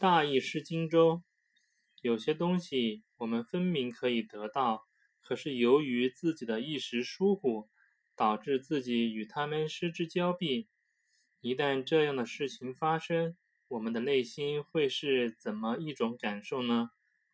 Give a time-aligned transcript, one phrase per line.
[0.00, 1.22] 大意失荆州。
[2.00, 4.86] 有些东西我们分明可以得到，
[5.20, 7.68] 可是由于自己的一时疏忽，
[8.16, 10.68] 导致自己与他们失之交臂。
[11.42, 13.36] 一旦这样的事情发生，
[13.68, 16.92] 我们的内心会是怎么一种感受呢？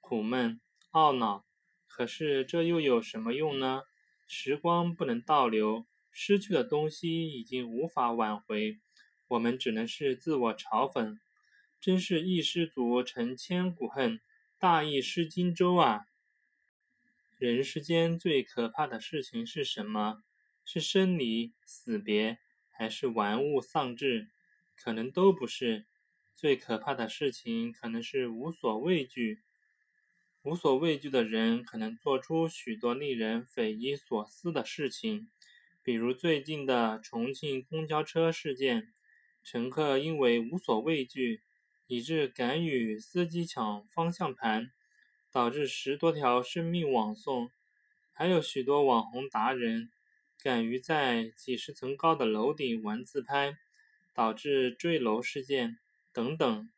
[0.00, 1.44] 苦闷、懊恼。
[1.86, 3.82] 可是这又有什么用呢？
[4.26, 8.80] 时光不能倒流，失去的东西已经无法挽回，
[9.28, 11.18] 我们只能是自我嘲讽。
[11.80, 14.20] 真是一失足成千古恨，
[14.58, 16.06] 大意失荆州啊！
[17.38, 20.24] 人世间最可怕的事情是什么？
[20.64, 22.38] 是生离死别，
[22.68, 24.28] 还是玩物丧志？
[24.74, 25.86] 可能都不是。
[26.34, 29.42] 最可怕的事情，可能是无所畏惧。
[30.42, 35.30] 无所畏惧的人，可能做出许多令人匪夷所思的事情，
[35.82, 38.92] 比如最近的重庆公交车事件，
[39.44, 41.42] 乘客因为无所畏惧。
[41.88, 44.70] 以致敢与司机抢方向盘，
[45.32, 47.48] 导致十多条生命枉送；
[48.12, 49.90] 还有许多网红达人
[50.42, 53.56] 敢于在几十层高的楼顶玩自拍，
[54.14, 55.78] 导致坠楼事件
[56.12, 56.68] 等等。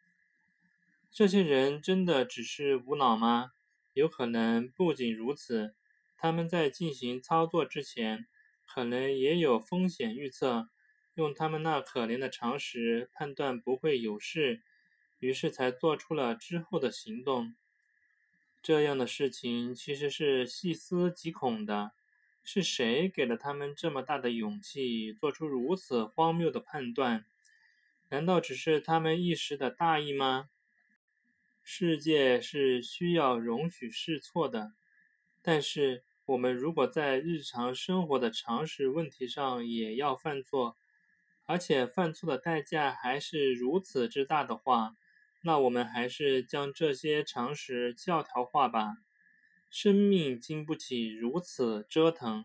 [1.11, 3.51] 这些人真的只是无脑吗？
[3.95, 5.75] 有可能不仅如此，
[6.17, 8.27] 他们在进行操作之前，
[8.65, 10.69] 可能也有风险预测，
[11.15, 14.63] 用他们那可怜的常识判断不会有事。
[15.21, 17.55] 于是才做出了之后的行动。
[18.61, 21.93] 这样的事情其实是细思极恐的。
[22.43, 27.27] 是谁给了他们这么大的勇气，做出如此荒谬的判断？
[28.09, 30.49] 难道只是他们一时的大意吗？
[31.63, 34.73] 世界是需要容许试错的，
[35.43, 40.79] 但是我们如果在日常生活的常识问题上也要犯错，
[41.45, 44.97] 而且犯错的代价还是如此之大的话，
[45.43, 48.95] 那我们还是将这些常识教条化吧。
[49.71, 52.45] 生命经不起如此折腾。